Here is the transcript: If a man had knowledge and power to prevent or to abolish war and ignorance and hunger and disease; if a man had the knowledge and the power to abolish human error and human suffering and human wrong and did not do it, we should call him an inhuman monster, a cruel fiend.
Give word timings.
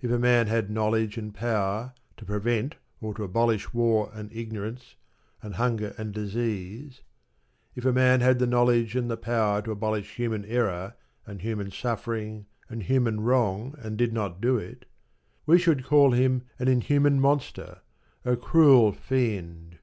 If 0.00 0.10
a 0.10 0.18
man 0.18 0.48
had 0.48 0.68
knowledge 0.68 1.16
and 1.16 1.32
power 1.32 1.94
to 2.16 2.24
prevent 2.24 2.74
or 3.00 3.14
to 3.14 3.22
abolish 3.22 3.72
war 3.72 4.10
and 4.12 4.32
ignorance 4.32 4.96
and 5.42 5.54
hunger 5.54 5.94
and 5.96 6.12
disease; 6.12 7.02
if 7.76 7.84
a 7.84 7.92
man 7.92 8.20
had 8.20 8.40
the 8.40 8.48
knowledge 8.48 8.96
and 8.96 9.08
the 9.08 9.16
power 9.16 9.62
to 9.62 9.70
abolish 9.70 10.16
human 10.16 10.44
error 10.46 10.94
and 11.24 11.40
human 11.40 11.70
suffering 11.70 12.46
and 12.68 12.82
human 12.82 13.20
wrong 13.20 13.76
and 13.78 13.96
did 13.96 14.12
not 14.12 14.40
do 14.40 14.58
it, 14.58 14.86
we 15.46 15.56
should 15.56 15.84
call 15.84 16.10
him 16.10 16.42
an 16.58 16.66
inhuman 16.66 17.20
monster, 17.20 17.78
a 18.24 18.34
cruel 18.36 18.90
fiend. 18.90 19.78